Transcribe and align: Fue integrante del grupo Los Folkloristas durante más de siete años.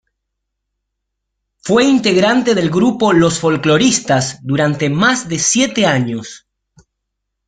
Fue 1.59 1.83
integrante 1.83 2.55
del 2.55 2.71
grupo 2.71 3.13
Los 3.13 3.37
Folkloristas 3.37 4.39
durante 4.41 4.89
más 4.89 5.29
de 5.29 5.37
siete 5.37 5.85
años. 5.85 6.47